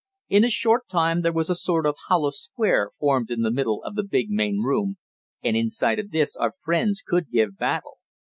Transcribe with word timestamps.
In 0.29 0.43
a 0.43 0.49
short 0.49 0.87
time 0.89 1.21
there 1.21 1.31
was 1.31 1.47
a 1.51 1.55
sort 1.55 1.85
of 1.85 1.93
hollow 2.07 2.31
square 2.31 2.89
formed 2.97 3.29
in 3.29 3.41
the 3.41 3.51
middle 3.51 3.83
of 3.83 3.93
the 3.93 4.01
big 4.01 4.31
main 4.31 4.63
room, 4.63 4.97
and 5.43 5.55
inside 5.55 5.99
of 5.99 6.09
this 6.09 6.35
our 6.35 6.55
friends 6.59 7.03
could 7.05 7.29
give 7.29 7.55
battle. 7.55 7.99